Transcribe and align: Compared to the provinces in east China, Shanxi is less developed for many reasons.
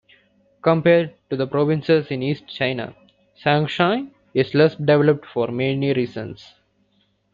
Compared 0.63 1.13
to 1.29 1.35
the 1.35 1.45
provinces 1.45 2.07
in 2.09 2.23
east 2.23 2.47
China, 2.47 2.95
Shanxi 3.39 4.09
is 4.33 4.55
less 4.55 4.73
developed 4.73 5.27
for 5.27 5.49
many 5.49 5.93
reasons. 5.93 6.55